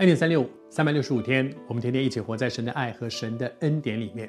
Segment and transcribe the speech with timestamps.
[0.00, 4.26] 恩典三六五，三百六十五天，我们天天一起活在神的爱和神的恩典里面。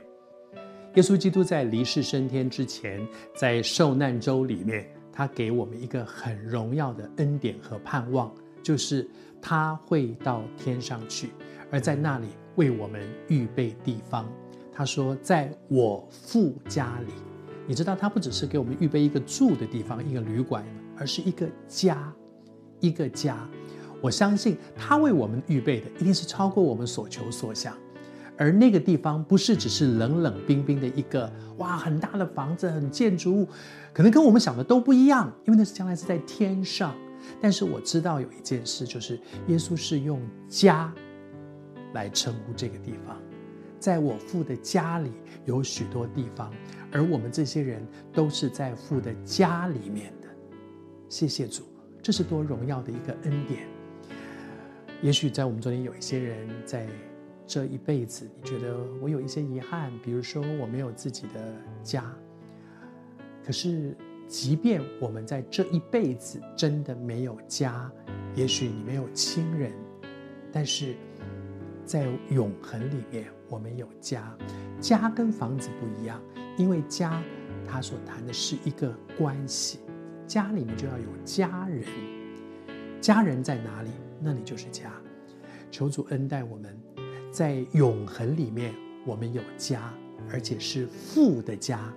[0.95, 8.29] 耶稣基督在离世升天之前，在受难周里面，他给我们一个很荣耀的恩典和盼望，
[8.61, 9.09] 就是
[9.41, 11.29] 他会到天上去，
[11.71, 12.27] 而在那里
[12.57, 14.29] 为我们预备地方。
[14.73, 17.13] 他说：“在我父家里，
[17.65, 20.65] 你知道，他不只是给我们预备一个住的地方，一个旅馆，
[20.97, 22.13] 而是一个家，
[22.81, 23.49] 一个家。
[24.01, 27.77] 我相信他为我们预备的一定是超过我们所求所想，
[28.35, 33.47] 而那个地方不是只是冷冷冰冰的一个哇很大的房子、很建筑物，
[33.93, 36.93] 可能跟我们想的都不一样，因为那是将来是在天上。
[37.39, 40.91] 但是我知道有一件事，就是耶稣是用家
[41.93, 43.15] 来称呼这个地方。”
[43.79, 45.11] 在我父的家里
[45.45, 46.53] 有许多地方，
[46.91, 50.27] 而我们这些人都是在父的家里面的。
[51.09, 51.63] 谢谢主，
[51.99, 53.67] 这是多荣耀的一个恩典。
[55.01, 56.87] 也许在我们中间有一些人在
[57.45, 62.13] 这一辈子，你觉得我有一些遗憾，比如说我没有自己的家。
[63.43, 63.95] 可是，
[64.27, 67.91] 即便我们在这一辈子真的没有家，
[68.35, 69.71] 也许你没有亲人，
[70.51, 70.95] 但是。
[71.83, 74.33] 在永恒里面，我们有家。
[74.79, 76.21] 家跟房子不一样，
[76.57, 77.21] 因为家，
[77.67, 79.79] 它所谈的是一个关系。
[80.25, 81.83] 家里面就要有家人，
[83.01, 83.89] 家人在哪里，
[84.21, 84.91] 那里就是家。
[85.71, 86.77] 求主恩待我们，
[87.31, 88.73] 在永恒里面，
[89.05, 89.93] 我们有家，
[90.29, 91.93] 而且是父的家。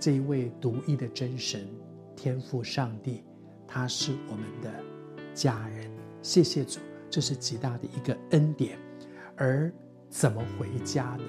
[0.00, 1.68] 这一位独一的真神，
[2.16, 3.22] 天父上帝，
[3.66, 4.72] 他是我们的
[5.32, 5.90] 家人。
[6.22, 8.78] 谢谢主，这是极大的一个恩典。
[9.36, 9.72] 而
[10.08, 11.24] 怎么回家呢？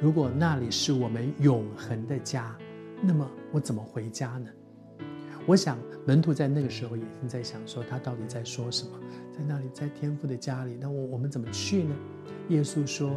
[0.00, 2.56] 如果那里是我们永恒的家，
[3.02, 4.50] 那么我怎么回家呢？
[5.48, 9.00] 我想门徒在那个时候也已经在想说，他到底在说什么？
[9.32, 11.96] 在那里，在天父的家里，那我我们怎么去呢？
[12.50, 13.10] 耶稣说：“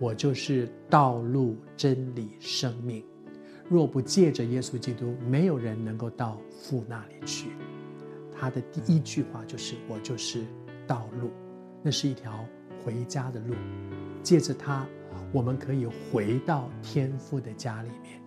[0.00, 3.04] 我就是道路、真理、生命。
[3.68, 7.50] 若不借着耶稣基督，没有人能够到父那里去。”
[8.34, 10.46] 他的第一句话就是：“我就是
[10.86, 11.30] 道路。”
[11.84, 12.42] 那是一条。
[12.84, 13.54] 回家的路，
[14.22, 14.86] 借着他，
[15.32, 18.22] 我们可以回到天父的家里面，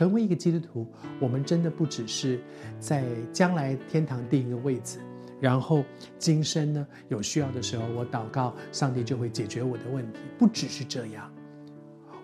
[0.00, 0.86] 成为一个基督徒。
[1.20, 2.40] 我们真的不只是
[2.78, 4.98] 在将来天堂定一个位置，
[5.38, 5.84] 然后
[6.18, 10.20] 今生呢，有需要的时候我祷告，上帝就会解决我的问题。
[10.38, 11.30] 不只是这样，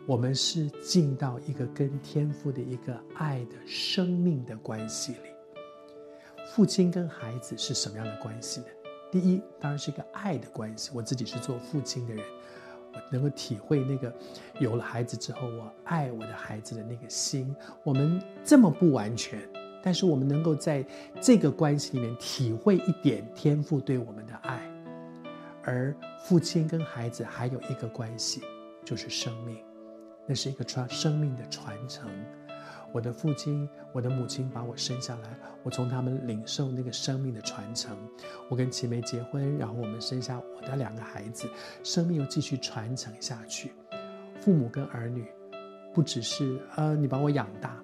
[0.07, 5.19] 我们是进到一个跟天父的一个爱的生命的关系里。
[6.55, 8.67] 父亲跟孩子是什么样的关系呢？
[9.13, 10.91] 第一，当然是一个爱的关系。
[10.95, 12.25] 我自己是做父亲的人，
[12.97, 14.13] 我能够体会那个
[14.59, 17.55] 有了孩子之后，我爱我的孩子的那个心。
[17.85, 19.41] 我们这么不完全，
[19.83, 20.85] 但是我们能够在
[21.21, 24.61] 这个关系里面体会一点天赋对我们的爱。
[25.63, 28.41] 而父亲跟孩子还有一个关系，
[28.85, 29.59] 就是生命，
[30.27, 32.09] 那是一个传生命的传承。
[32.93, 37.97] 我的父亲、我的母亲把我生下来，我从他们领受那个生命的传承。
[38.49, 41.49] 我跟齐梅结婚，然后我们生下我的两个孩子，
[41.83, 43.73] 生命又继续传承下去。
[44.41, 45.27] 父母跟儿女，
[45.93, 47.83] 不只是呃你把我养大，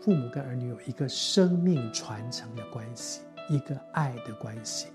[0.00, 4.88] 父母跟儿女有一个生命传承的关系，一个爱的关系。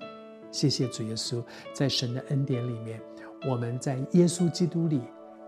[0.52, 3.00] 谢谢主耶稣，在神的恩典里面，
[3.48, 5.02] 我们在耶稣基督里。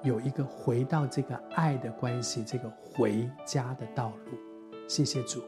[0.04, 4.38] 有一个回到这个爱的关系，这个回家的道路。
[4.88, 5.44] 谢谢主，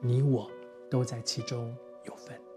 [0.00, 0.50] 你我
[0.90, 2.49] 都在其中有份。